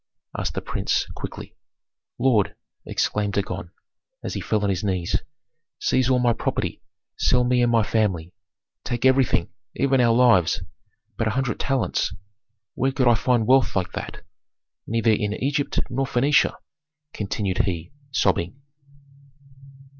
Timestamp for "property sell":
6.33-7.43